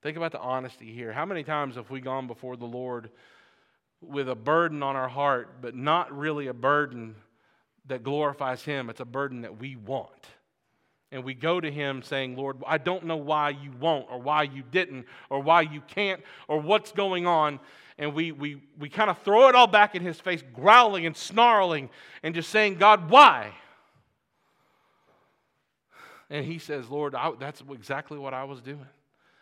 [0.03, 1.13] Think about the honesty here.
[1.13, 3.09] How many times have we gone before the Lord
[4.01, 7.15] with a burden on our heart, but not really a burden
[7.87, 8.91] that glorifies Him?
[8.91, 10.27] It's a burden that we want.
[11.15, 14.43] And we go to Him saying, Lord, I don't know why you won't, or why
[14.43, 17.61] you didn't, or why you can't, or what's going on.
[17.99, 21.17] And we, we, we kind of throw it all back in His face, growling and
[21.17, 21.89] snarling,
[22.25, 23.53] and just saying, God, why?
[26.29, 28.85] And He says, Lord, I, that's exactly what I was doing.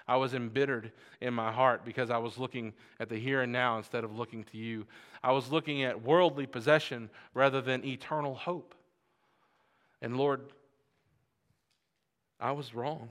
[0.06, 3.78] I was embittered in my heart because I was looking at the here and now
[3.78, 4.84] instead of looking to you.
[5.22, 8.74] I was looking at worldly possession rather than eternal hope.
[10.02, 10.42] And Lord,
[12.42, 13.08] I was wrong.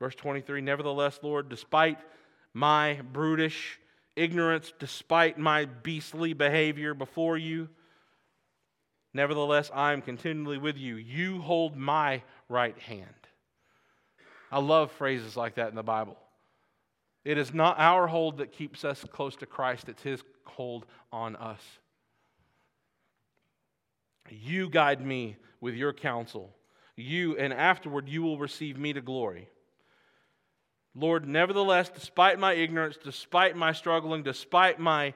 [0.00, 1.98] Verse 23 Nevertheless, Lord, despite
[2.54, 3.78] my brutish
[4.16, 7.68] ignorance, despite my beastly behavior before you,
[9.12, 10.96] nevertheless, I am continually with you.
[10.96, 13.06] You hold my right hand.
[14.50, 16.16] I love phrases like that in the Bible.
[17.24, 21.36] It is not our hold that keeps us close to Christ, it's His hold on
[21.36, 21.60] us.
[24.30, 26.54] You guide me with your counsel.
[26.96, 29.48] You, and afterward, you will receive me to glory.
[30.94, 35.14] Lord, nevertheless, despite my ignorance, despite my struggling, despite my,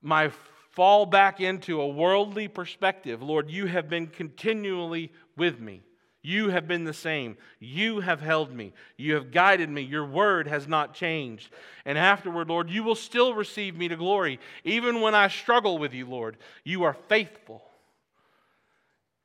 [0.00, 0.30] my
[0.70, 5.82] fall back into a worldly perspective, Lord, you have been continually with me.
[6.22, 7.38] You have been the same.
[7.58, 8.72] You have held me.
[8.96, 9.82] You have guided me.
[9.82, 11.50] Your word has not changed.
[11.86, 14.38] And afterward, Lord, you will still receive me to glory.
[14.64, 17.62] Even when I struggle with you, Lord, you are faithful.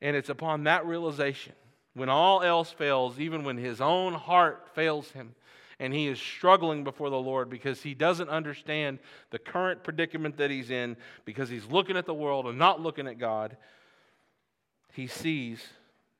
[0.02, 1.54] And it's upon that realization,
[1.94, 5.36] when all else fails, even when his own heart fails him,
[5.80, 9.00] and he is struggling before the Lord because he doesn't understand
[9.32, 10.96] the current predicament that he's in,
[11.26, 13.58] because he's looking at the world and not looking at God,
[14.94, 15.66] he sees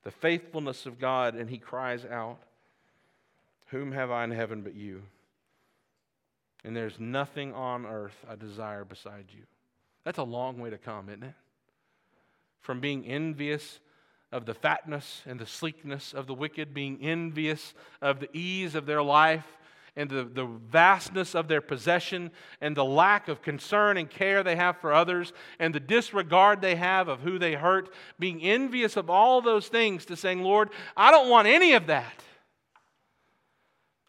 [0.04, 2.38] the faithfulness of God, and he cries out,
[3.68, 5.04] Whom have I in heaven but you?
[6.64, 9.44] And there's nothing on earth I desire beside you.
[10.04, 11.34] That's a long way to come, isn't it?
[12.66, 13.80] From being envious
[14.32, 18.88] of the fatness and the sleekness of the wicked, being envious of the ease of
[18.88, 19.46] their life,
[19.96, 24.56] and the, the vastness of their possession and the lack of concern and care they
[24.56, 29.12] have for others and the disregard they have of who they hurt, being envious of
[29.12, 32.24] all those things, to saying, Lord, I don't want any of that.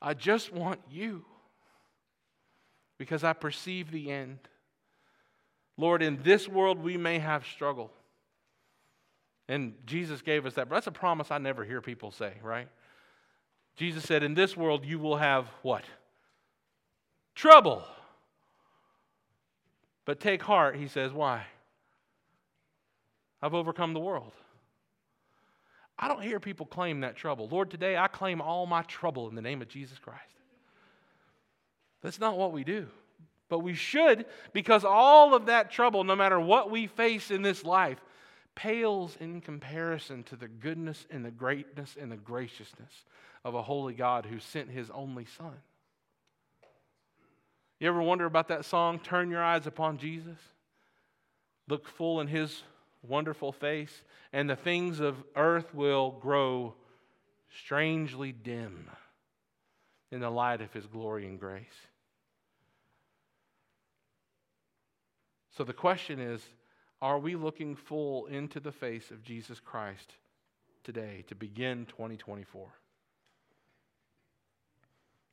[0.00, 1.26] I just want you
[2.98, 4.38] because I perceive the end.
[5.76, 7.92] Lord, in this world we may have struggle.
[9.48, 10.68] And Jesus gave us that.
[10.68, 12.68] But that's a promise I never hear people say, right?
[13.76, 15.84] Jesus said, In this world you will have what?
[17.34, 17.84] Trouble.
[20.04, 21.12] But take heart, he says.
[21.12, 21.44] Why?
[23.42, 24.32] I've overcome the world.
[25.98, 27.48] I don't hear people claim that trouble.
[27.48, 30.20] Lord, today I claim all my trouble in the name of Jesus Christ.
[32.02, 32.86] That's not what we do.
[33.48, 37.64] But we should, because all of that trouble, no matter what we face in this
[37.64, 37.98] life,
[38.56, 43.04] pales in comparison to the goodness and the greatness and the graciousness
[43.44, 45.54] of a holy God who sent his only Son.
[47.78, 50.38] You ever wonder about that song, Turn Your Eyes Upon Jesus?
[51.68, 52.62] Look full in his
[53.02, 54.02] wonderful face,
[54.32, 56.74] and the things of earth will grow
[57.50, 58.90] strangely dim
[60.10, 61.66] in the light of his glory and grace.
[65.56, 66.42] So the question is
[67.06, 70.14] are we looking full into the face of Jesus Christ
[70.82, 72.66] today to begin 2024?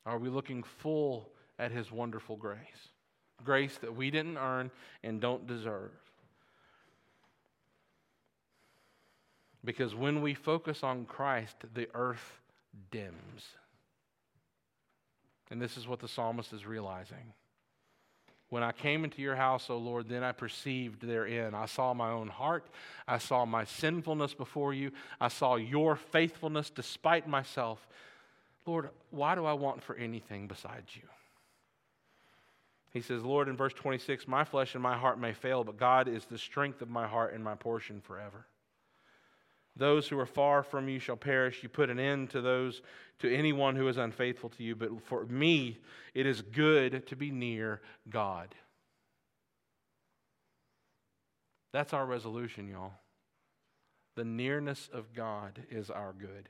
[0.06, 2.90] Are we looking full at his wonderful grace?
[3.42, 4.70] Grace that we didn't earn
[5.02, 5.90] and don't deserve.
[9.64, 12.38] Because when we focus on Christ, the earth
[12.92, 13.46] dims.
[15.50, 17.32] And this is what the psalmist is realizing.
[18.54, 21.56] When I came into your house, O Lord, then I perceived therein.
[21.56, 22.64] I saw my own heart.
[23.08, 24.92] I saw my sinfulness before you.
[25.20, 27.84] I saw your faithfulness despite myself.
[28.64, 31.02] Lord, why do I want for anything besides you?
[32.92, 36.06] He says, Lord, in verse 26, my flesh and my heart may fail, but God
[36.06, 38.46] is the strength of my heart and my portion forever.
[39.76, 41.62] Those who are far from you shall perish.
[41.62, 42.82] You put an end to those,
[43.18, 44.76] to anyone who is unfaithful to you.
[44.76, 45.78] But for me,
[46.14, 48.54] it is good to be near God.
[51.72, 52.92] That's our resolution, y'all.
[54.14, 56.48] The nearness of God is our good.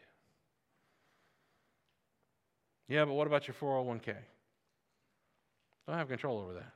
[2.89, 4.15] Yeah, but what about your 401k?
[5.89, 6.73] Don't have control over that.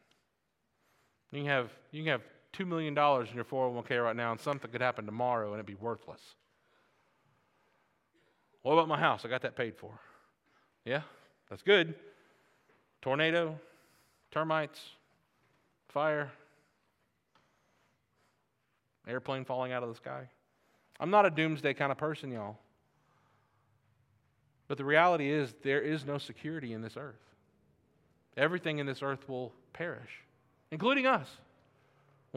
[1.31, 2.23] You can have, you can have
[2.55, 5.75] $2 million in your 401k right now, and something could happen tomorrow and it'd be
[5.75, 6.21] worthless.
[8.63, 9.25] What about my house?
[9.25, 9.99] I got that paid for.
[10.85, 11.03] Yeah,
[11.49, 11.95] that's good.
[13.01, 13.59] Tornado,
[14.31, 14.81] termites,
[15.89, 16.31] fire,
[19.07, 20.29] airplane falling out of the sky.
[21.01, 22.59] I'm not a doomsday kind of person, y'all.
[24.67, 27.15] But the reality is, there is no security in this earth.
[28.37, 30.11] Everything in this earth will perish,
[30.71, 31.29] including us.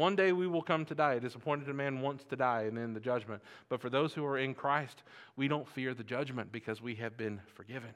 [0.02, 1.14] One day we will come to die.
[1.14, 3.40] It is appointed man wants to die and then the judgment.
[3.70, 5.04] But for those who are in Christ,
[5.36, 7.92] we don't fear the judgment because we have been forgiven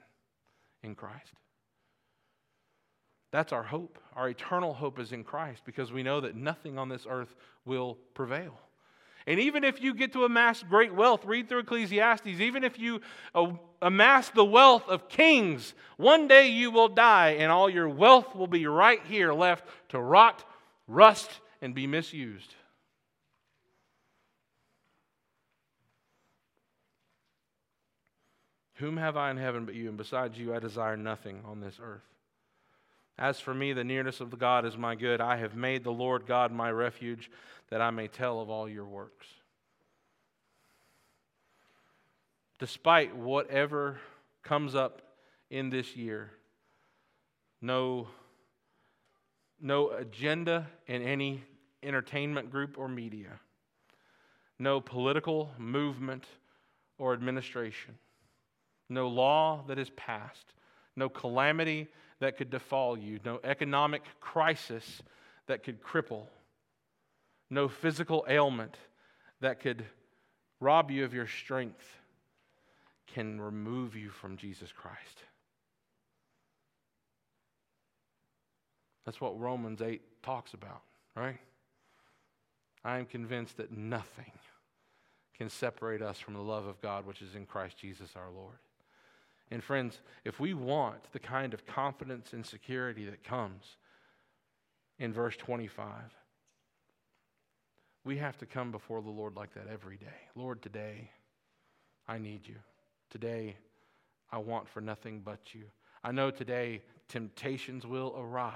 [0.84, 1.34] in Christ.
[3.32, 3.98] That's our hope.
[4.16, 7.34] Our eternal hope is in Christ because we know that nothing on this earth
[7.66, 8.54] will prevail.
[9.26, 13.02] And even if you get to amass great wealth, read through Ecclesiastes, even if you
[13.34, 13.48] uh,
[13.82, 18.46] amass the wealth of kings, one day you will die and all your wealth will
[18.46, 20.44] be right here left to rot,
[20.88, 21.32] rust,
[21.66, 22.54] and be misused.
[28.76, 29.90] Whom have I in heaven but you?
[29.90, 32.04] And besides you, I desire nothing on this earth.
[33.18, 35.20] As for me, the nearness of God is my good.
[35.20, 37.32] I have made the Lord God my refuge,
[37.72, 39.26] that I may tell of all your works.
[42.60, 43.98] Despite whatever
[44.44, 45.02] comes up
[45.50, 46.30] in this year,
[47.60, 48.08] no,
[49.60, 51.44] no agenda in any
[51.86, 53.40] entertainment group or media,
[54.60, 56.26] no political movement
[56.98, 57.96] or administration,
[58.90, 60.54] no law that is passed,
[60.96, 61.88] no calamity
[62.20, 65.02] that could befall you, no economic crisis
[65.48, 66.24] that could cripple,
[67.50, 68.78] no physical ailment
[69.42, 69.86] that could
[70.60, 71.84] rob you of your strength
[73.08, 75.24] can remove you from Jesus Christ.
[79.06, 80.82] That's what Romans 8 talks about,
[81.16, 81.38] right?
[82.86, 84.32] I am convinced that nothing
[85.36, 88.60] can separate us from the love of God which is in Christ Jesus our Lord.
[89.50, 93.64] And friends, if we want the kind of confidence and security that comes
[95.00, 95.88] in verse 25,
[98.04, 100.30] we have to come before the Lord like that every day.
[100.36, 101.10] Lord, today
[102.08, 102.56] I need you.
[103.10, 103.58] Today
[104.32, 105.64] I want for nothing but you.
[106.04, 108.56] I know today temptations will arise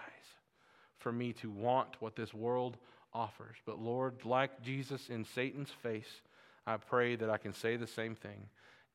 [1.00, 2.78] for me to want what this world
[3.14, 3.56] offers.
[3.66, 6.22] But Lord, like Jesus in Satan's face,
[6.66, 8.50] I pray that I can say the same thing.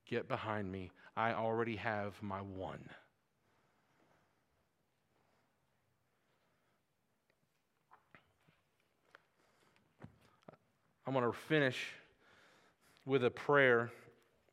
[0.08, 0.90] Get behind me.
[1.16, 2.88] I already have my one.
[11.06, 11.78] I'm going to finish
[13.04, 13.90] with a prayer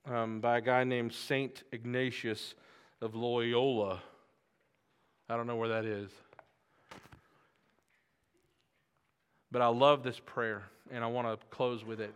[0.06, 2.56] um, by a guy named Saint Ignatius
[3.02, 4.02] of Loyola.
[5.30, 6.12] I don't know where that is.
[9.52, 12.14] But I love this prayer, and I want to close with it.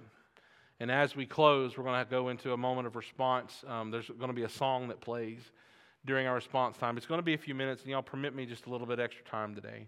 [0.79, 3.63] And as we close, we're going to go into a moment of response.
[3.67, 5.39] Um, there's going to be a song that plays
[6.05, 6.97] during our response time.
[6.97, 8.99] It's going to be a few minutes, and y'all permit me just a little bit
[8.99, 9.87] extra time today.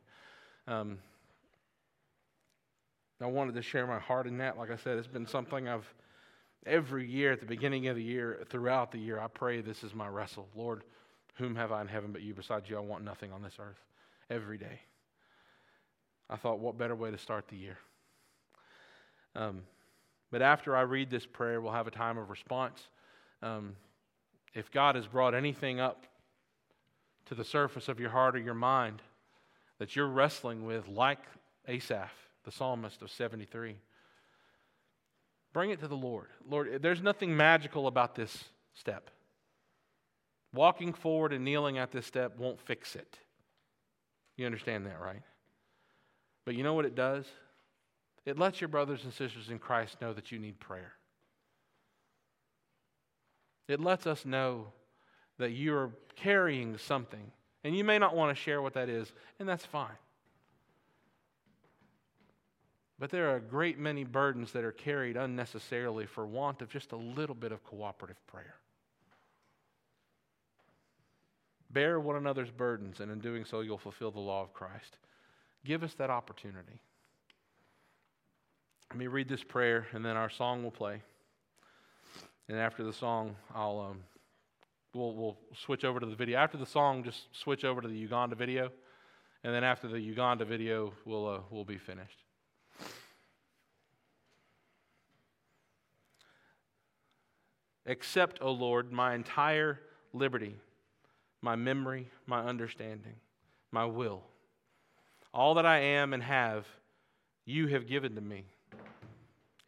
[0.68, 0.98] Um,
[3.22, 4.58] I wanted to share my heart in that.
[4.58, 5.92] Like I said, it's been something I've
[6.68, 9.94] every year at the beginning of the year, throughout the year, I pray this is
[9.94, 10.48] my wrestle.
[10.56, 10.84] Lord,
[11.36, 12.34] whom have I in heaven but you?
[12.34, 13.82] Besides you, I want nothing on this earth.
[14.30, 14.82] Every day.
[16.30, 17.78] I thought, what better way to start the year?
[19.36, 19.62] Um,
[20.32, 22.82] but after I read this prayer, we'll have a time of response.
[23.42, 23.76] Um,
[24.54, 26.06] if God has brought anything up
[27.26, 29.02] to the surface of your heart or your mind
[29.80, 31.20] that you're wrestling with, like
[31.68, 32.12] Asaph,
[32.44, 33.76] the psalmist of 73,
[35.54, 36.28] bring it to the Lord.
[36.50, 39.10] Lord, there's nothing magical about this step.
[40.54, 43.20] Walking forward and kneeling at this step won't fix it.
[44.38, 45.22] You understand that, right?
[46.48, 47.26] But you know what it does?
[48.26, 50.94] It lets your brothers and sisters in Christ know that you need prayer.
[53.68, 54.68] It lets us know
[55.40, 57.34] that you're carrying something.
[57.66, 59.98] And you may not want to share what that is, and that's fine.
[62.98, 66.94] But there are a great many burdens that are carried unnecessarily for want of just
[66.94, 68.56] a little bit of cooperative prayer.
[71.70, 74.96] Bear one another's burdens, and in doing so, you'll fulfill the law of Christ.
[75.68, 76.80] Give us that opportunity.
[78.90, 81.02] Let me read this prayer, and then our song will play.
[82.48, 84.00] And after the song, I'll um,
[84.94, 86.40] we'll we'll switch over to the video.
[86.40, 88.70] After the song, just switch over to the Uganda video,
[89.44, 92.24] and then after the Uganda video, we'll uh, we'll be finished.
[97.86, 99.82] Accept, O Lord, my entire
[100.14, 100.56] liberty,
[101.42, 103.16] my memory, my understanding,
[103.74, 104.24] my will.
[105.34, 106.66] All that I am and have,
[107.46, 108.46] you have given to me.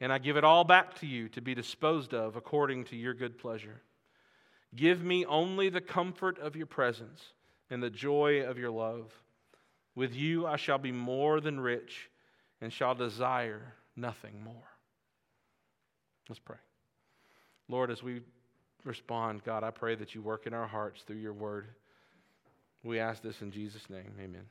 [0.01, 3.14] And I give it all back to you to be disposed of according to your
[3.14, 3.82] good pleasure.
[4.76, 7.34] Give me only the comfort of your presence
[7.70, 9.12] and the joy of your love.
[9.95, 12.10] With you I shall be more than rich
[12.62, 14.70] and shall desire nothing more.
[16.30, 16.57] Let's pray.
[17.68, 18.22] Lord, as we
[18.84, 21.68] respond, God, I pray that you work in our hearts through your word.
[22.84, 24.14] We ask this in Jesus' name.
[24.20, 24.45] Amen.